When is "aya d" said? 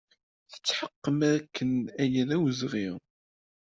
2.03-2.31